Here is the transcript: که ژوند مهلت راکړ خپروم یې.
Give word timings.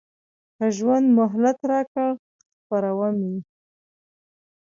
که 0.57 0.65
ژوند 0.77 1.05
مهلت 1.19 1.57
راکړ 1.71 2.09
خپروم 2.61 3.17
یې. 3.29 3.37